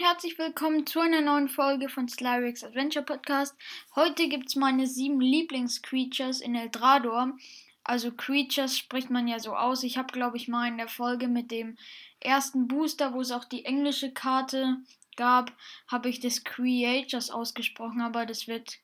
Und 0.00 0.06
herzlich 0.06 0.38
willkommen 0.38 0.86
zu 0.86 1.00
einer 1.00 1.20
neuen 1.20 1.50
Folge 1.50 1.90
von 1.90 2.08
Slyrix 2.08 2.64
Adventure 2.64 3.04
Podcast. 3.04 3.54
Heute 3.94 4.30
gibt 4.30 4.48
es 4.48 4.56
meine 4.56 4.86
sieben 4.86 5.20
Lieblingscreatures 5.20 6.40
in 6.40 6.54
Eldrador. 6.54 7.36
Also 7.84 8.10
Creatures 8.10 8.78
spricht 8.78 9.10
man 9.10 9.28
ja 9.28 9.38
so 9.38 9.54
aus. 9.54 9.82
Ich 9.82 9.98
habe, 9.98 10.10
glaube 10.10 10.38
ich, 10.38 10.48
mal 10.48 10.68
in 10.68 10.78
der 10.78 10.88
Folge 10.88 11.28
mit 11.28 11.50
dem 11.50 11.76
ersten 12.18 12.66
Booster, 12.66 13.12
wo 13.12 13.20
es 13.20 13.30
auch 13.30 13.44
die 13.44 13.66
englische 13.66 14.10
Karte 14.10 14.78
gab, 15.16 15.52
habe 15.86 16.08
ich 16.08 16.18
das 16.18 16.44
Creatures 16.44 17.28
ausgesprochen, 17.28 18.00
aber 18.00 18.24
das 18.24 18.48
wird, 18.48 18.78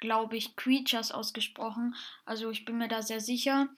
glaube 0.00 0.36
ich, 0.36 0.56
Creatures 0.56 1.12
ausgesprochen. 1.12 1.94
Also 2.24 2.50
ich 2.50 2.64
bin 2.64 2.78
mir 2.78 2.88
da 2.88 3.02
sehr 3.02 3.20
sicher. 3.20 3.68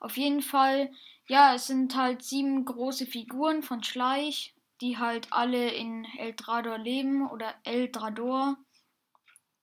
Auf 0.00 0.16
jeden 0.16 0.42
Fall, 0.42 0.90
ja, 1.28 1.54
es 1.54 1.68
sind 1.68 1.94
halt 1.94 2.24
sieben 2.24 2.64
große 2.64 3.06
Figuren 3.06 3.62
von 3.62 3.84
Schleich 3.84 4.54
die 4.80 4.98
halt 4.98 5.32
alle 5.32 5.70
in 5.70 6.04
Eldrador 6.16 6.78
leben 6.78 7.28
oder 7.28 7.54
Eldrador. 7.64 8.56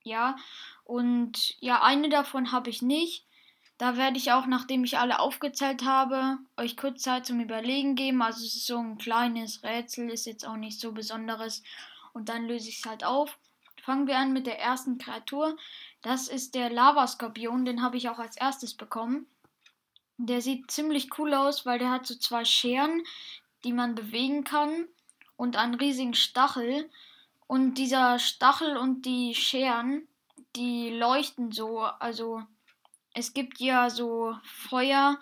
Ja, 0.03 0.37
und 0.83 1.55
ja, 1.59 1.81
eine 1.83 2.09
davon 2.09 2.51
habe 2.51 2.69
ich 2.69 2.81
nicht. 2.81 3.25
Da 3.77 3.95
werde 3.95 4.17
ich 4.17 4.31
auch, 4.31 4.47
nachdem 4.47 4.83
ich 4.83 4.97
alle 4.97 5.19
aufgezählt 5.19 5.83
habe, 5.83 6.37
euch 6.55 6.77
kurz 6.77 7.03
Zeit 7.03 7.25
zum 7.25 7.39
Überlegen 7.39 7.95
geben. 7.95 8.21
Also 8.21 8.43
es 8.43 8.55
ist 8.55 8.65
so 8.67 8.77
ein 8.77 8.97
kleines 8.97 9.63
Rätsel, 9.63 10.09
ist 10.09 10.25
jetzt 10.25 10.47
auch 10.47 10.55
nicht 10.55 10.79
so 10.79 10.93
besonderes. 10.93 11.61
Und 12.13 12.29
dann 12.29 12.47
löse 12.47 12.69
ich 12.69 12.79
es 12.79 12.85
halt 12.85 13.03
auf. 13.03 13.37
Fangen 13.83 14.07
wir 14.07 14.17
an 14.17 14.33
mit 14.33 14.47
der 14.47 14.59
ersten 14.59 14.97
Kreatur. 14.97 15.57
Das 16.01 16.27
ist 16.27 16.55
der 16.55 16.69
Lavaskorpion, 16.69 17.65
den 17.65 17.83
habe 17.83 17.97
ich 17.97 18.09
auch 18.09 18.17
als 18.19 18.37
erstes 18.37 18.73
bekommen. 18.73 19.27
Der 20.17 20.41
sieht 20.41 20.71
ziemlich 20.71 21.19
cool 21.19 21.35
aus, 21.35 21.65
weil 21.65 21.77
der 21.77 21.91
hat 21.91 22.07
so 22.07 22.15
zwei 22.15 22.45
Scheren, 22.45 23.03
die 23.63 23.73
man 23.73 23.93
bewegen 23.93 24.43
kann 24.43 24.87
und 25.37 25.55
einen 25.55 25.75
riesigen 25.75 26.13
Stachel. 26.13 26.89
Und 27.47 27.75
dieser 27.75 28.19
Stachel 28.19 28.75
und 28.75 29.05
die 29.05 29.33
Scheren, 29.33 30.05
die 30.57 30.89
leuchten 30.89 31.53
so. 31.53 31.79
Also 31.79 32.43
es 33.13 33.33
gibt 33.33 33.59
ja 33.59 33.89
so 33.89 34.35
Feuer, 34.43 35.17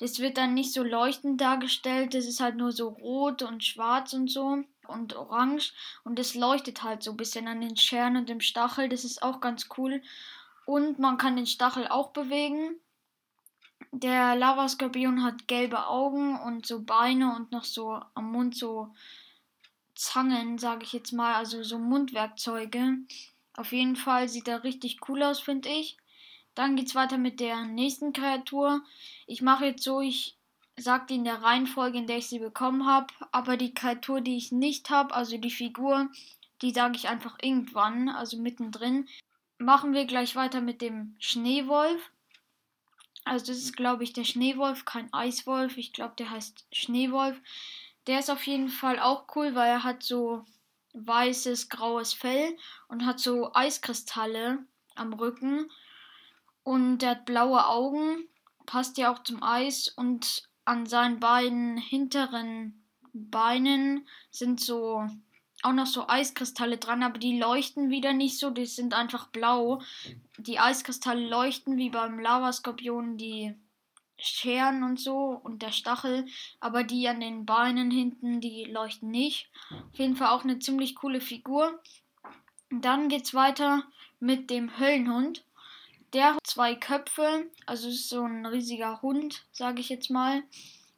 das 0.00 0.18
wird 0.18 0.38
dann 0.38 0.54
nicht 0.54 0.72
so 0.72 0.82
leuchtend 0.82 1.40
dargestellt. 1.40 2.14
Das 2.14 2.26
ist 2.26 2.40
halt 2.40 2.56
nur 2.56 2.72
so 2.72 2.88
rot 2.88 3.42
und 3.42 3.64
schwarz 3.64 4.12
und 4.12 4.28
so 4.30 4.64
und 4.86 5.14
orange. 5.14 5.72
Und 6.04 6.18
es 6.18 6.34
leuchtet 6.34 6.82
halt 6.82 7.02
so 7.02 7.12
ein 7.12 7.16
bisschen 7.16 7.46
an 7.46 7.60
den 7.60 7.76
Scheren 7.76 8.16
und 8.16 8.28
dem 8.28 8.40
Stachel. 8.40 8.88
Das 8.88 9.04
ist 9.04 9.22
auch 9.22 9.40
ganz 9.40 9.68
cool. 9.76 10.02
Und 10.66 10.98
man 10.98 11.18
kann 11.18 11.36
den 11.36 11.46
Stachel 11.46 11.86
auch 11.88 12.10
bewegen. 12.10 12.76
Der 13.92 14.36
Lavaskorpion 14.36 15.22
hat 15.22 15.48
gelbe 15.48 15.86
Augen 15.86 16.38
und 16.40 16.66
so 16.66 16.82
Beine 16.82 17.34
und 17.34 17.52
noch 17.52 17.64
so 17.64 18.00
am 18.14 18.32
Mund 18.32 18.56
so 18.56 18.92
Zangen, 19.98 20.58
sage 20.58 20.84
ich 20.84 20.92
jetzt 20.92 21.12
mal, 21.12 21.34
also 21.34 21.64
so 21.64 21.76
Mundwerkzeuge. 21.76 22.98
Auf 23.56 23.72
jeden 23.72 23.96
Fall 23.96 24.28
sieht 24.28 24.46
er 24.46 24.62
richtig 24.62 25.08
cool 25.08 25.24
aus, 25.24 25.40
finde 25.40 25.68
ich. 25.70 25.96
Dann 26.54 26.76
geht's 26.76 26.94
weiter 26.94 27.18
mit 27.18 27.40
der 27.40 27.64
nächsten 27.64 28.12
Kreatur. 28.12 28.82
Ich 29.26 29.42
mache 29.42 29.66
jetzt 29.66 29.82
so, 29.82 30.00
ich 30.00 30.36
sage 30.76 31.06
die 31.08 31.16
in 31.16 31.24
der 31.24 31.42
Reihenfolge, 31.42 31.98
in 31.98 32.06
der 32.06 32.18
ich 32.18 32.28
sie 32.28 32.38
bekommen 32.38 32.86
habe. 32.86 33.12
Aber 33.32 33.56
die 33.56 33.74
Kreatur, 33.74 34.20
die 34.20 34.36
ich 34.36 34.52
nicht 34.52 34.88
habe, 34.88 35.12
also 35.14 35.36
die 35.36 35.50
Figur, 35.50 36.08
die 36.62 36.70
sage 36.70 36.94
ich 36.94 37.08
einfach 37.08 37.36
irgendwann, 37.42 38.08
also 38.08 38.36
mittendrin. 38.38 39.08
Machen 39.58 39.94
wir 39.94 40.04
gleich 40.04 40.36
weiter 40.36 40.60
mit 40.60 40.80
dem 40.80 41.16
Schneewolf. 41.18 42.12
Also 43.24 43.46
das 43.46 43.58
ist, 43.58 43.76
glaube 43.76 44.04
ich, 44.04 44.12
der 44.12 44.24
Schneewolf, 44.24 44.84
kein 44.84 45.12
Eiswolf. 45.12 45.76
Ich 45.76 45.92
glaube, 45.92 46.14
der 46.16 46.30
heißt 46.30 46.66
Schneewolf. 46.70 47.36
Der 48.08 48.18
ist 48.20 48.30
auf 48.30 48.46
jeden 48.46 48.70
Fall 48.70 48.98
auch 48.98 49.26
cool, 49.36 49.54
weil 49.54 49.68
er 49.68 49.84
hat 49.84 50.02
so 50.02 50.44
weißes, 50.94 51.68
graues 51.68 52.14
Fell 52.14 52.56
und 52.88 53.04
hat 53.04 53.20
so 53.20 53.52
Eiskristalle 53.52 54.64
am 54.94 55.12
Rücken. 55.12 55.70
Und 56.62 56.98
der 56.98 57.10
hat 57.10 57.26
blaue 57.26 57.66
Augen, 57.66 58.26
passt 58.64 58.96
ja 58.96 59.12
auch 59.12 59.22
zum 59.22 59.42
Eis. 59.42 59.88
Und 59.88 60.48
an 60.64 60.86
seinen 60.86 61.20
beiden 61.20 61.76
hinteren 61.76 62.82
Beinen 63.12 64.06
sind 64.30 64.60
so 64.60 65.06
auch 65.62 65.72
noch 65.72 65.86
so 65.86 66.08
Eiskristalle 66.08 66.78
dran, 66.78 67.02
aber 67.02 67.18
die 67.18 67.38
leuchten 67.38 67.90
wieder 67.90 68.12
nicht 68.12 68.38
so, 68.38 68.50
die 68.50 68.64
sind 68.64 68.94
einfach 68.94 69.26
blau. 69.26 69.82
Die 70.38 70.58
Eiskristalle 70.58 71.28
leuchten 71.28 71.76
wie 71.76 71.90
beim 71.90 72.18
Lavaskorpion 72.20 73.18
die 73.18 73.54
Scheren 74.18 74.82
und 74.82 74.98
so 74.98 75.40
und 75.42 75.62
der 75.62 75.72
Stachel, 75.72 76.26
aber 76.60 76.82
die 76.84 77.08
an 77.08 77.20
den 77.20 77.46
Beinen 77.46 77.90
hinten, 77.90 78.40
die 78.40 78.64
leuchten 78.64 79.10
nicht. 79.10 79.48
Auf 79.70 79.98
jeden 79.98 80.16
Fall 80.16 80.28
auch 80.28 80.44
eine 80.44 80.58
ziemlich 80.58 80.96
coole 80.96 81.20
Figur. 81.20 81.80
Dann 82.70 83.08
geht's 83.08 83.32
weiter 83.34 83.84
mit 84.20 84.50
dem 84.50 84.78
Höllenhund. 84.78 85.44
Der 86.12 86.34
hat 86.34 86.46
zwei 86.46 86.74
Köpfe, 86.74 87.46
also 87.66 87.88
ist 87.88 88.08
so 88.08 88.22
ein 88.22 88.46
riesiger 88.46 89.02
Hund, 89.02 89.44
sage 89.52 89.80
ich 89.80 89.88
jetzt 89.88 90.10
mal. 90.10 90.42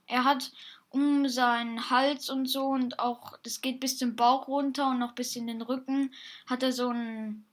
Er 0.06 0.24
hat 0.24 0.52
um 0.88 1.28
seinen 1.28 1.90
Hals 1.90 2.30
und 2.30 2.46
so 2.46 2.66
und 2.66 2.98
auch, 2.98 3.36
das 3.42 3.60
geht 3.60 3.80
bis 3.80 3.96
zum 3.98 4.16
Bauch 4.16 4.48
runter 4.48 4.90
und 4.90 4.98
noch 4.98 5.12
bis 5.12 5.36
in 5.36 5.46
den 5.46 5.62
Rücken, 5.62 6.12
hat 6.46 6.62
er 6.62 6.72
so 6.72 6.88
ein 6.88 7.44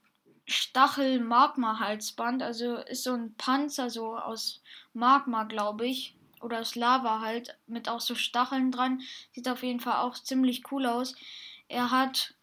Stachel-Magma-Halsband. 0.48 2.42
Also 2.42 2.76
ist 2.76 3.04
so 3.04 3.12
ein 3.12 3.34
Panzer 3.34 3.90
so 3.90 4.16
aus 4.16 4.62
Magma, 4.94 5.44
glaube 5.44 5.86
ich. 5.86 6.16
Oder 6.40 6.60
aus 6.60 6.74
Lava 6.74 7.20
halt. 7.20 7.56
Mit 7.66 7.88
auch 7.88 8.00
so 8.00 8.14
Stacheln 8.14 8.72
dran. 8.72 9.02
Sieht 9.32 9.48
auf 9.48 9.62
jeden 9.62 9.80
Fall 9.80 9.96
auch 10.02 10.14
ziemlich 10.14 10.72
cool 10.72 10.86
aus. 10.86 11.14
Er 11.68 11.90
hat 11.90 12.34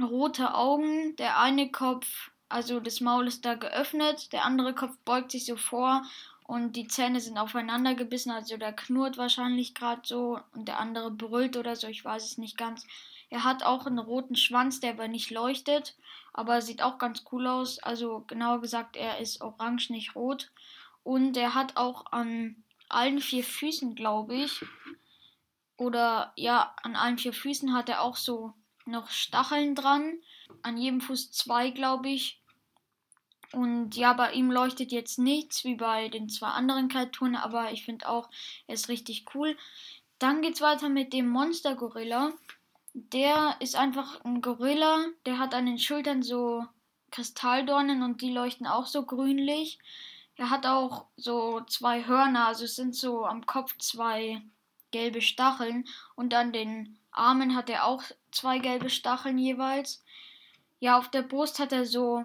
rote 0.00 0.54
Augen. 0.54 1.14
Der 1.16 1.38
eine 1.38 1.70
Kopf, 1.70 2.30
also 2.48 2.80
das 2.80 3.00
Maul 3.00 3.28
ist 3.28 3.44
da 3.44 3.54
geöffnet. 3.54 4.32
Der 4.32 4.44
andere 4.44 4.74
Kopf 4.74 4.96
beugt 5.04 5.30
sich 5.30 5.46
so 5.46 5.56
vor. 5.56 6.04
Und 6.44 6.74
die 6.74 6.88
Zähne 6.88 7.20
sind 7.20 7.38
aufeinander 7.38 7.94
gebissen. 7.94 8.32
Also 8.32 8.56
der 8.56 8.72
knurrt 8.72 9.16
wahrscheinlich 9.16 9.74
gerade 9.74 10.02
so. 10.04 10.40
Und 10.54 10.66
der 10.66 10.80
andere 10.80 11.10
brüllt 11.10 11.56
oder 11.56 11.76
so. 11.76 11.86
Ich 11.86 12.04
weiß 12.04 12.24
es 12.24 12.38
nicht 12.38 12.58
ganz. 12.58 12.84
Er 13.32 13.44
hat 13.44 13.62
auch 13.62 13.86
einen 13.86 13.98
roten 13.98 14.36
Schwanz, 14.36 14.80
der 14.80 14.90
aber 14.90 15.08
nicht 15.08 15.30
leuchtet, 15.30 15.96
aber 16.34 16.60
sieht 16.60 16.82
auch 16.82 16.98
ganz 16.98 17.24
cool 17.32 17.46
aus. 17.46 17.78
Also 17.78 18.24
genauer 18.26 18.60
gesagt, 18.60 18.94
er 18.94 19.20
ist 19.20 19.40
orange, 19.40 19.88
nicht 19.88 20.14
rot. 20.14 20.52
Und 21.02 21.38
er 21.38 21.54
hat 21.54 21.78
auch 21.78 22.12
an 22.12 22.62
allen 22.90 23.20
vier 23.20 23.42
Füßen, 23.42 23.94
glaube 23.94 24.34
ich, 24.34 24.62
oder 25.78 26.34
ja, 26.36 26.74
an 26.82 26.94
allen 26.94 27.16
vier 27.16 27.32
Füßen 27.32 27.72
hat 27.72 27.88
er 27.88 28.02
auch 28.02 28.16
so 28.16 28.52
noch 28.84 29.08
Stacheln 29.08 29.74
dran. 29.74 30.18
An 30.60 30.76
jedem 30.76 31.00
Fuß 31.00 31.32
zwei, 31.32 31.70
glaube 31.70 32.10
ich. 32.10 32.38
Und 33.50 33.96
ja, 33.96 34.12
bei 34.12 34.32
ihm 34.34 34.50
leuchtet 34.50 34.92
jetzt 34.92 35.18
nichts 35.18 35.64
wie 35.64 35.76
bei 35.76 36.10
den 36.10 36.28
zwei 36.28 36.48
anderen 36.48 36.88
Kreaturen, 36.88 37.36
aber 37.36 37.72
ich 37.72 37.86
finde 37.86 38.10
auch, 38.10 38.28
er 38.66 38.74
ist 38.74 38.90
richtig 38.90 39.24
cool. 39.34 39.56
Dann 40.18 40.42
geht 40.42 40.56
es 40.56 40.60
weiter 40.60 40.90
mit 40.90 41.14
dem 41.14 41.30
Monster 41.30 41.76
Gorilla. 41.76 42.30
Der 42.94 43.56
ist 43.60 43.76
einfach 43.76 44.24
ein 44.24 44.42
Gorilla. 44.42 45.06
Der 45.26 45.38
hat 45.38 45.54
an 45.54 45.66
den 45.66 45.78
Schultern 45.78 46.22
so 46.22 46.64
Kristalldornen 47.10 48.02
und 48.02 48.20
die 48.20 48.32
leuchten 48.32 48.66
auch 48.66 48.86
so 48.86 49.04
grünlich. 49.04 49.78
Er 50.36 50.50
hat 50.50 50.66
auch 50.66 51.06
so 51.16 51.60
zwei 51.62 52.06
Hörner, 52.06 52.46
also 52.48 52.64
es 52.64 52.74
sind 52.74 52.94
so 52.96 53.26
am 53.26 53.46
Kopf 53.46 53.76
zwei 53.78 54.42
gelbe 54.90 55.20
Stacheln 55.20 55.84
und 56.16 56.34
an 56.34 56.52
den 56.52 56.98
Armen 57.12 57.54
hat 57.54 57.70
er 57.70 57.84
auch 57.84 58.02
zwei 58.30 58.58
gelbe 58.58 58.90
Stacheln 58.90 59.38
jeweils. 59.38 60.02
Ja, 60.80 60.98
auf 60.98 61.10
der 61.10 61.22
Brust 61.22 61.58
hat 61.58 61.72
er 61.72 61.86
so 61.86 62.24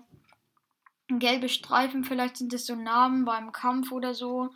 gelbe 1.09 1.49
Streifen, 1.49 2.03
vielleicht 2.03 2.37
sind 2.37 2.53
es 2.53 2.65
so 2.65 2.75
Narben 2.75 3.25
beim 3.25 3.51
Kampf 3.51 3.91
oder 3.91 4.13
so. 4.13 4.49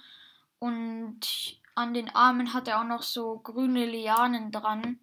Und 0.59 1.59
an 1.75 1.93
den 1.93 2.09
Armen 2.15 2.53
hat 2.53 2.67
er 2.67 2.79
auch 2.79 2.85
noch 2.85 3.03
so 3.03 3.39
grüne 3.39 3.85
Lianen 3.85 4.51
dran. 4.51 4.99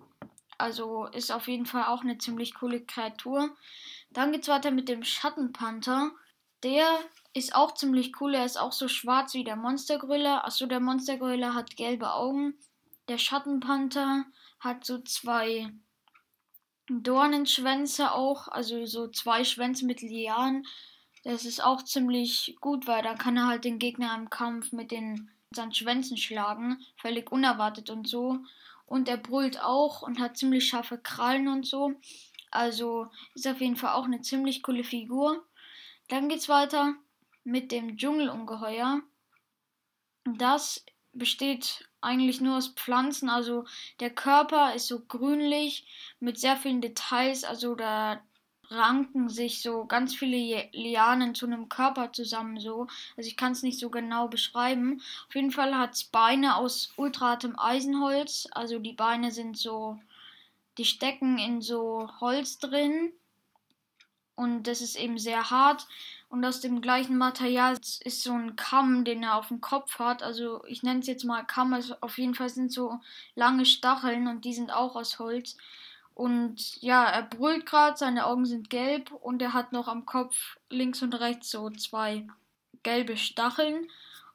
Also 0.58 1.06
ist 1.06 1.30
auf 1.30 1.46
jeden 1.46 1.66
Fall 1.66 1.84
auch 1.84 2.02
eine 2.02 2.18
ziemlich 2.18 2.54
coole 2.54 2.84
Kreatur. 2.84 3.56
Dann 4.10 4.32
geht's 4.32 4.48
weiter 4.48 4.72
mit 4.72 4.88
dem 4.88 5.04
Schattenpanther. 5.04 6.10
Der 6.64 6.98
ist 7.32 7.54
auch 7.54 7.74
ziemlich 7.74 8.20
cool. 8.20 8.34
Er 8.34 8.44
ist 8.44 8.58
auch 8.58 8.72
so 8.72 8.88
schwarz 8.88 9.34
wie 9.34 9.44
der 9.44 9.56
Monstergriller. 9.56 10.44
Achso, 10.44 10.66
der 10.66 10.80
Monstergriller 10.80 11.54
hat 11.54 11.76
gelbe 11.76 12.12
Augen. 12.12 12.54
Der 13.08 13.18
Schattenpanther 13.18 14.24
hat 14.58 14.84
so 14.84 14.98
zwei 14.98 15.72
Dornenschwänze 16.88 18.12
auch. 18.12 18.48
Also 18.48 18.84
so 18.86 19.08
zwei 19.08 19.44
Schwänze 19.44 19.86
mit 19.86 20.02
Lianen. 20.02 20.66
Das 21.22 21.44
ist 21.44 21.62
auch 21.62 21.84
ziemlich 21.84 22.56
gut, 22.60 22.86
weil 22.86 23.02
da 23.02 23.14
kann 23.14 23.36
er 23.36 23.46
halt 23.46 23.64
den 23.64 23.78
Gegner 23.78 24.14
im 24.16 24.30
Kampf 24.30 24.72
mit 24.72 24.90
den 24.90 25.30
seinen 25.50 25.72
Schwänzen 25.72 26.16
schlagen. 26.16 26.84
Völlig 26.96 27.30
unerwartet 27.30 27.90
und 27.90 28.08
so. 28.08 28.38
Und 28.88 29.08
er 29.08 29.18
brüllt 29.18 29.62
auch 29.62 30.02
und 30.02 30.18
hat 30.18 30.38
ziemlich 30.38 30.66
scharfe 30.66 30.98
Krallen 30.98 31.48
und 31.48 31.66
so. 31.66 31.92
Also 32.50 33.08
ist 33.34 33.46
auf 33.46 33.60
jeden 33.60 33.76
Fall 33.76 33.92
auch 33.92 34.06
eine 34.06 34.22
ziemlich 34.22 34.62
coole 34.62 34.82
Figur. 34.82 35.44
Dann 36.08 36.28
geht's 36.28 36.48
weiter 36.48 36.94
mit 37.44 37.70
dem 37.70 37.98
Dschungelungeheuer. 37.98 39.02
Das 40.24 40.86
besteht 41.12 41.88
eigentlich 42.00 42.40
nur 42.40 42.56
aus 42.56 42.68
Pflanzen. 42.68 43.28
Also 43.28 43.66
der 44.00 44.10
Körper 44.10 44.74
ist 44.74 44.86
so 44.86 45.04
grünlich 45.04 45.86
mit 46.18 46.38
sehr 46.38 46.56
vielen 46.56 46.80
Details. 46.80 47.44
Also 47.44 47.74
da 47.74 48.22
ranken 48.70 49.28
sich 49.28 49.62
so 49.62 49.84
ganz 49.86 50.14
viele 50.14 50.68
Lianen 50.72 51.34
zu 51.34 51.46
einem 51.46 51.68
Körper 51.68 52.12
zusammen 52.12 52.60
so. 52.60 52.86
Also 53.16 53.28
ich 53.28 53.36
kann 53.36 53.52
es 53.52 53.62
nicht 53.62 53.78
so 53.78 53.90
genau 53.90 54.28
beschreiben. 54.28 55.00
Auf 55.28 55.34
jeden 55.34 55.50
Fall 55.50 55.76
hat 55.76 55.94
es 55.94 56.04
Beine 56.04 56.56
aus 56.56 56.92
ultrahartem 56.96 57.58
Eisenholz. 57.58 58.48
Also 58.52 58.78
die 58.78 58.92
Beine 58.92 59.32
sind 59.32 59.56
so, 59.56 59.98
die 60.76 60.84
stecken 60.84 61.38
in 61.38 61.62
so 61.62 62.08
Holz 62.20 62.58
drin. 62.58 63.12
Und 64.36 64.64
das 64.68 64.82
ist 64.82 64.96
eben 64.96 65.18
sehr 65.18 65.50
hart. 65.50 65.88
Und 66.28 66.44
aus 66.44 66.60
dem 66.60 66.80
gleichen 66.80 67.16
Material 67.16 67.76
ist 68.04 68.22
so 68.22 68.32
ein 68.32 68.54
Kamm, 68.54 69.04
den 69.04 69.22
er 69.24 69.36
auf 69.36 69.48
dem 69.48 69.60
Kopf 69.60 69.98
hat. 69.98 70.22
Also 70.22 70.62
ich 70.66 70.82
nenne 70.82 71.00
es 71.00 71.06
jetzt 71.06 71.24
mal 71.24 71.42
Kamm. 71.42 71.72
Also 71.72 71.96
auf 72.00 72.18
jeden 72.18 72.34
Fall 72.34 72.48
sind 72.48 72.70
so 72.70 73.00
lange 73.34 73.66
Stacheln 73.66 74.28
und 74.28 74.44
die 74.44 74.54
sind 74.54 74.70
auch 74.70 74.94
aus 74.94 75.18
Holz. 75.18 75.56
Und 76.18 76.82
ja, 76.82 77.04
er 77.04 77.22
brüllt 77.22 77.64
gerade, 77.64 77.96
seine 77.96 78.26
Augen 78.26 78.44
sind 78.44 78.70
gelb 78.70 79.12
und 79.12 79.40
er 79.40 79.52
hat 79.52 79.70
noch 79.70 79.86
am 79.86 80.04
Kopf 80.04 80.58
links 80.68 81.00
und 81.00 81.14
rechts 81.14 81.48
so 81.48 81.70
zwei 81.70 82.26
gelbe 82.82 83.16
Stacheln. 83.16 83.86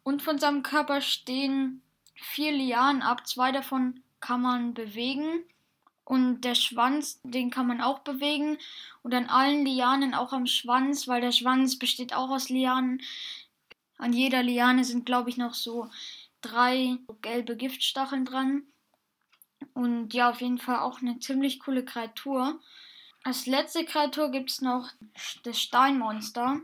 Und 0.01 0.21
von 0.21 0.39
seinem 0.39 0.63
Körper 0.63 1.01
stehen 1.01 1.81
vier 2.15 2.53
Lianen 2.53 3.01
ab, 3.01 3.27
zwei 3.27 3.51
davon 3.51 4.01
kann 4.21 4.41
man 4.41 4.74
bewegen. 4.74 5.44
Und 6.06 6.45
der 6.45 6.56
Schwanz, 6.56 7.19
den 7.25 7.50
kann 7.50 7.68
man 7.68 7.81
auch 7.81 8.00
bewegen. 8.00 8.57
Und 9.01 9.13
an 9.13 9.27
allen 9.27 9.65
Lianen 9.65 10.13
auch 10.13 10.31
am 10.31 10.47
Schwanz, 10.47 11.09
weil 11.09 11.19
der 11.19 11.33
Schwanz 11.33 11.77
besteht 11.77 12.13
auch 12.13 12.30
aus 12.30 12.47
Lianen. 12.47 13.01
An 13.97 14.13
jeder 14.13 14.41
Liane 14.41 14.85
sind, 14.85 15.06
glaube 15.06 15.30
ich, 15.30 15.35
noch 15.35 15.53
so 15.53 15.89
drei 16.39 16.97
gelbe 17.21 17.57
Giftstacheln 17.57 18.24
dran. 18.24 18.63
Und 19.74 20.13
ja, 20.13 20.30
auf 20.30 20.42
jeden 20.42 20.57
Fall 20.57 20.80
auch 20.80 21.01
eine 21.01 21.19
ziemlich 21.19 21.60
coole 21.60 21.86
Kreatur. 21.86 22.60
Als 23.24 23.45
letzte 23.45 23.86
Kreatur 23.86 24.31
gibt 24.31 24.51
es 24.51 24.62
noch 24.62 24.89
das 25.44 25.60
Steinmonster. 25.60 26.60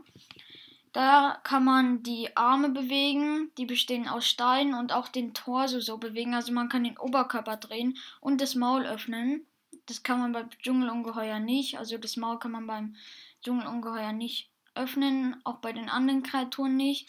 Da 0.92 1.38
kann 1.44 1.64
man 1.64 2.02
die 2.02 2.36
Arme 2.36 2.68
bewegen, 2.68 3.50
die 3.56 3.64
bestehen 3.64 4.08
aus 4.08 4.26
Stein 4.26 4.74
und 4.74 4.92
auch 4.92 5.08
den 5.08 5.34
Torso 5.34 5.80
so 5.80 5.98
bewegen. 5.98 6.34
Also 6.34 6.52
man 6.52 6.68
kann 6.68 6.84
den 6.84 6.98
Oberkörper 6.98 7.56
drehen 7.56 7.96
und 8.20 8.40
das 8.40 8.56
Maul 8.56 8.84
öffnen. 8.84 9.46
Das 9.86 10.02
kann 10.02 10.18
man 10.18 10.32
beim 10.32 10.50
Dschungelungeheuer 10.50 11.38
nicht. 11.38 11.78
Also 11.78 11.96
das 11.96 12.16
Maul 12.16 12.38
kann 12.38 12.50
man 12.50 12.66
beim 12.66 12.96
Dschungelungeheuer 13.42 14.12
nicht 14.12 14.50
öffnen, 14.74 15.40
auch 15.44 15.58
bei 15.58 15.72
den 15.72 15.88
anderen 15.88 16.22
Kreaturen 16.22 16.76
nicht. 16.76 17.08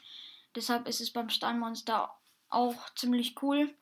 Deshalb 0.55 0.87
ist 0.87 1.01
es 1.01 1.11
beim 1.11 1.29
Steinmonster 1.29 2.13
auch 2.49 2.89
ziemlich 2.95 3.41
cool 3.41 3.73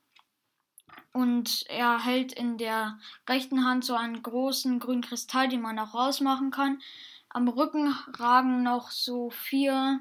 und 1.14 1.66
er 1.70 2.04
hält 2.04 2.34
in 2.34 2.58
der 2.58 3.00
rechten 3.28 3.66
Hand 3.66 3.84
so 3.86 3.96
einen 3.96 4.22
großen 4.22 4.80
grünen 4.80 5.02
Kristall, 5.02 5.50
den 5.50 5.62
man 5.62 5.80
auch 5.80 5.94
rausmachen 5.94 6.52
kann. 6.52 6.82
Am 7.30 7.48
Rücken 7.48 7.96
ragen 8.18 8.64
noch 8.64 8.92
so 8.92 9.30
vier 9.30 10.00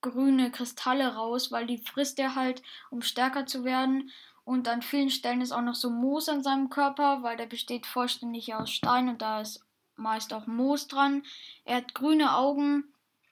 grüne 0.00 0.50
Kristalle 0.50 1.14
raus, 1.14 1.52
weil 1.52 1.66
die 1.66 1.78
frisst 1.78 2.18
er 2.18 2.34
halt, 2.34 2.62
um 2.90 3.02
stärker 3.02 3.46
zu 3.46 3.64
werden. 3.64 4.10
Und 4.44 4.66
an 4.68 4.82
vielen 4.82 5.10
Stellen 5.10 5.42
ist 5.42 5.52
auch 5.52 5.62
noch 5.62 5.74
so 5.74 5.90
Moos 5.90 6.28
an 6.28 6.42
seinem 6.42 6.70
Körper, 6.70 7.22
weil 7.22 7.36
der 7.36 7.46
besteht 7.46 7.86
vollständig 7.86 8.54
aus 8.54 8.70
Stein 8.70 9.08
und 9.08 9.22
da 9.22 9.40
ist 9.40 9.64
meist 9.96 10.32
auch 10.32 10.46
Moos 10.46 10.88
dran. 10.88 11.22
Er 11.64 11.76
hat 11.76 11.94
grüne 11.94 12.34
Augen 12.34 12.84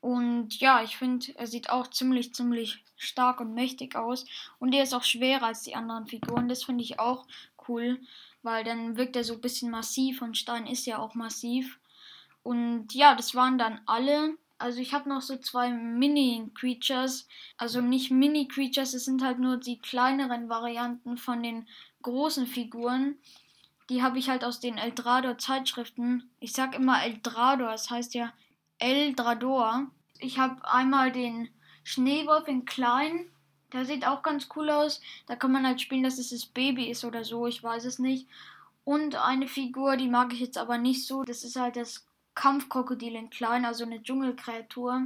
und 0.08 0.58
ja, 0.58 0.82
ich 0.82 0.96
finde, 0.96 1.36
er 1.36 1.46
sieht 1.46 1.68
auch 1.68 1.86
ziemlich, 1.86 2.32
ziemlich 2.32 2.82
stark 2.96 3.40
und 3.40 3.52
mächtig 3.52 3.94
aus. 3.94 4.24
Und 4.58 4.72
er 4.72 4.82
ist 4.82 4.94
auch 4.94 5.02
schwerer 5.02 5.48
als 5.48 5.64
die 5.64 5.74
anderen 5.74 6.06
Figuren. 6.06 6.48
Das 6.48 6.64
finde 6.64 6.82
ich 6.82 6.98
auch 6.98 7.26
cool, 7.68 8.00
weil 8.42 8.64
dann 8.64 8.96
wirkt 8.96 9.16
er 9.16 9.24
so 9.24 9.34
ein 9.34 9.42
bisschen 9.42 9.70
massiv 9.70 10.22
und 10.22 10.38
Stein 10.38 10.66
ist 10.66 10.86
ja 10.86 10.96
auch 10.96 11.14
massiv. 11.14 11.78
Und 12.42 12.94
ja, 12.94 13.14
das 13.16 13.34
waren 13.34 13.58
dann 13.58 13.82
alle. 13.84 14.38
Also 14.56 14.80
ich 14.80 14.94
habe 14.94 15.10
noch 15.10 15.20
so 15.20 15.36
zwei 15.36 15.68
Mini-Creatures. 15.68 17.28
Also 17.58 17.82
nicht 17.82 18.10
Mini-Creatures, 18.10 18.94
es 18.94 19.04
sind 19.04 19.22
halt 19.22 19.38
nur 19.38 19.58
die 19.58 19.78
kleineren 19.78 20.48
Varianten 20.48 21.18
von 21.18 21.42
den 21.42 21.68
großen 22.00 22.46
Figuren. 22.46 23.18
Die 23.90 24.02
habe 24.02 24.18
ich 24.18 24.30
halt 24.30 24.42
aus 24.42 24.58
den 24.58 24.78
Eldrador-Zeitschriften. 24.78 26.30
Ich 26.40 26.54
sag 26.54 26.74
immer 26.74 27.04
Eldrador, 27.04 27.72
das 27.72 27.90
heißt 27.90 28.14
ja 28.14 28.32
Eldrador. 28.78 29.90
Ich 30.18 30.38
habe 30.38 30.66
einmal 30.68 31.12
den 31.12 31.48
Schneewolf 31.84 32.48
in 32.48 32.64
klein. 32.64 33.30
Der 33.72 33.84
sieht 33.84 34.06
auch 34.06 34.22
ganz 34.22 34.48
cool 34.56 34.70
aus. 34.70 35.00
Da 35.26 35.36
kann 35.36 35.52
man 35.52 35.66
halt 35.66 35.80
spielen, 35.80 36.02
dass 36.02 36.18
es 36.18 36.30
das 36.30 36.46
Baby 36.46 36.90
ist 36.90 37.04
oder 37.04 37.24
so. 37.24 37.46
Ich 37.46 37.62
weiß 37.62 37.84
es 37.84 37.98
nicht. 37.98 38.28
Und 38.84 39.16
eine 39.16 39.48
Figur, 39.48 39.96
die 39.96 40.08
mag 40.08 40.32
ich 40.32 40.40
jetzt 40.40 40.58
aber 40.58 40.78
nicht 40.78 41.06
so. 41.06 41.22
Das 41.22 41.44
ist 41.44 41.56
halt 41.56 41.76
das 41.76 42.06
Kampfkrokodil 42.34 43.14
in 43.14 43.30
klein, 43.30 43.64
also 43.64 43.84
eine 43.84 44.02
Dschungelkreatur. 44.02 45.02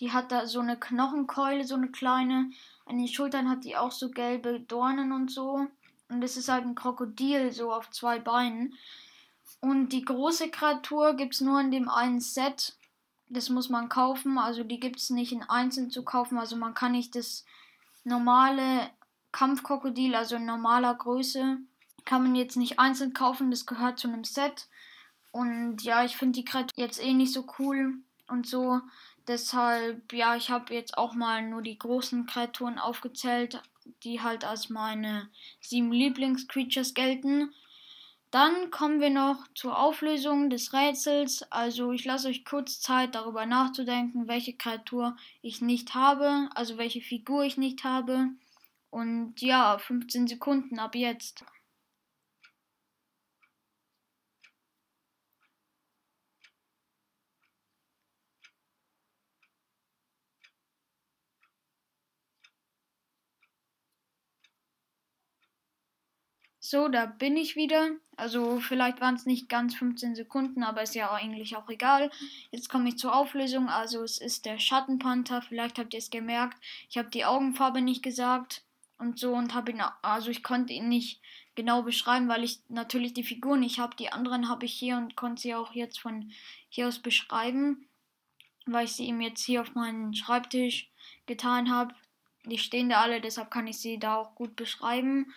Die 0.00 0.12
hat 0.12 0.32
da 0.32 0.46
so 0.46 0.60
eine 0.60 0.76
Knochenkeule, 0.76 1.64
so 1.64 1.76
eine 1.76 1.90
kleine. 1.90 2.50
An 2.86 2.98
den 2.98 3.08
Schultern 3.08 3.48
hat 3.48 3.64
die 3.64 3.76
auch 3.76 3.92
so 3.92 4.10
gelbe 4.10 4.60
Dornen 4.60 5.12
und 5.12 5.30
so. 5.30 5.66
Und 6.08 6.22
es 6.22 6.36
ist 6.36 6.48
halt 6.48 6.64
ein 6.64 6.74
Krokodil, 6.74 7.52
so 7.52 7.72
auf 7.72 7.90
zwei 7.90 8.18
Beinen. 8.18 8.74
Und 9.60 9.90
die 9.90 10.04
große 10.04 10.50
Kreatur 10.50 11.14
gibt 11.14 11.34
es 11.34 11.40
nur 11.40 11.60
in 11.60 11.70
dem 11.70 11.88
einen 11.88 12.20
Set. 12.20 12.76
Das 13.34 13.48
muss 13.48 13.68
man 13.68 13.88
kaufen. 13.88 14.38
Also 14.38 14.62
die 14.62 14.78
gibt 14.78 15.00
es 15.00 15.10
nicht 15.10 15.32
in 15.32 15.42
einzeln 15.42 15.90
zu 15.90 16.04
kaufen. 16.04 16.38
Also 16.38 16.56
man 16.56 16.74
kann 16.74 16.92
nicht 16.92 17.16
das 17.16 17.44
normale 18.04 18.88
Kampfkrokodil, 19.32 20.14
also 20.14 20.36
in 20.36 20.46
normaler 20.46 20.94
Größe, 20.94 21.58
kann 22.04 22.22
man 22.22 22.36
jetzt 22.36 22.56
nicht 22.56 22.78
einzeln 22.78 23.12
kaufen. 23.12 23.50
Das 23.50 23.66
gehört 23.66 23.98
zu 23.98 24.08
einem 24.08 24.22
Set. 24.24 24.68
Und 25.32 25.82
ja, 25.82 26.04
ich 26.04 26.16
finde 26.16 26.38
die 26.38 26.44
Kreatur 26.44 26.70
jetzt 26.76 27.02
eh 27.02 27.12
nicht 27.12 27.32
so 27.32 27.44
cool 27.58 27.94
und 28.28 28.46
so. 28.46 28.80
Deshalb, 29.26 30.12
ja, 30.12 30.36
ich 30.36 30.50
habe 30.50 30.72
jetzt 30.72 30.96
auch 30.96 31.14
mal 31.14 31.42
nur 31.42 31.62
die 31.62 31.78
großen 31.78 32.26
Kreaturen 32.26 32.78
aufgezählt, 32.78 33.60
die 34.04 34.20
halt 34.20 34.44
als 34.44 34.70
meine 34.70 35.28
sieben 35.60 35.90
Lieblingscreatures 35.90 36.94
gelten. 36.94 37.52
Dann 38.34 38.72
kommen 38.72 39.00
wir 39.00 39.10
noch 39.10 39.46
zur 39.54 39.78
Auflösung 39.78 40.50
des 40.50 40.72
Rätsels. 40.72 41.44
Also 41.52 41.92
ich 41.92 42.04
lasse 42.04 42.26
euch 42.26 42.44
kurz 42.44 42.80
Zeit 42.80 43.14
darüber 43.14 43.46
nachzudenken, 43.46 44.26
welche 44.26 44.54
Kreatur 44.54 45.16
ich 45.40 45.60
nicht 45.60 45.94
habe, 45.94 46.48
also 46.52 46.76
welche 46.76 47.00
Figur 47.00 47.44
ich 47.44 47.58
nicht 47.58 47.84
habe. 47.84 48.30
Und 48.90 49.40
ja, 49.40 49.78
15 49.78 50.26
Sekunden 50.26 50.80
ab 50.80 50.96
jetzt. 50.96 51.44
So, 66.74 66.88
da 66.88 67.06
bin 67.06 67.36
ich 67.36 67.54
wieder. 67.54 67.90
Also 68.16 68.58
vielleicht 68.58 69.00
waren 69.00 69.14
es 69.14 69.26
nicht 69.26 69.48
ganz 69.48 69.76
15 69.76 70.16
Sekunden, 70.16 70.64
aber 70.64 70.82
ist 70.82 70.96
ja 70.96 71.12
eigentlich 71.12 71.54
auch 71.54 71.68
egal. 71.68 72.10
Jetzt 72.50 72.68
komme 72.68 72.88
ich 72.88 72.98
zur 72.98 73.14
Auflösung. 73.14 73.68
Also 73.68 74.02
es 74.02 74.18
ist 74.18 74.44
der 74.44 74.58
Schattenpanther. 74.58 75.40
Vielleicht 75.40 75.78
habt 75.78 75.94
ihr 75.94 75.98
es 75.98 76.10
gemerkt. 76.10 76.60
Ich 76.90 76.98
habe 76.98 77.10
die 77.10 77.24
Augenfarbe 77.24 77.80
nicht 77.80 78.02
gesagt 78.02 78.64
und 78.98 79.20
so 79.20 79.34
und 79.34 79.54
habe 79.54 79.70
ihn, 79.70 79.82
also 80.02 80.32
ich 80.32 80.42
konnte 80.42 80.72
ihn 80.72 80.88
nicht 80.88 81.20
genau 81.54 81.82
beschreiben, 81.82 82.26
weil 82.26 82.42
ich 82.42 82.58
natürlich 82.68 83.14
die 83.14 83.22
Figur 83.22 83.56
nicht 83.56 83.78
habe. 83.78 83.94
Die 83.94 84.10
anderen 84.10 84.48
habe 84.48 84.64
ich 84.64 84.74
hier 84.74 84.96
und 84.96 85.14
konnte 85.14 85.42
sie 85.42 85.54
auch 85.54 85.74
jetzt 85.74 86.00
von 86.00 86.32
hier 86.70 86.88
aus 86.88 86.98
beschreiben, 86.98 87.86
weil 88.66 88.86
ich 88.86 88.94
sie 88.94 89.06
ihm 89.06 89.20
jetzt 89.20 89.44
hier 89.44 89.60
auf 89.60 89.76
meinen 89.76 90.12
Schreibtisch 90.12 90.90
getan 91.26 91.70
habe. 91.70 91.94
Die 92.46 92.58
stehen 92.58 92.88
da 92.88 93.00
alle, 93.02 93.20
deshalb 93.20 93.52
kann 93.52 93.68
ich 93.68 93.78
sie 93.78 94.00
da 94.00 94.16
auch 94.16 94.34
gut 94.34 94.56
beschreiben. 94.56 95.32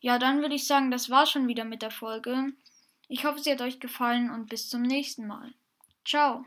Ja, 0.00 0.18
dann 0.18 0.40
würde 0.40 0.54
ich 0.54 0.66
sagen, 0.66 0.90
das 0.90 1.10
war 1.10 1.26
schon 1.26 1.48
wieder 1.48 1.64
mit 1.64 1.82
der 1.82 1.90
Folge. 1.90 2.52
Ich 3.08 3.24
hoffe, 3.24 3.40
sie 3.40 3.50
hat 3.50 3.60
euch 3.60 3.80
gefallen 3.80 4.30
und 4.30 4.48
bis 4.48 4.68
zum 4.68 4.82
nächsten 4.82 5.26
Mal. 5.26 5.52
Ciao. 6.04 6.44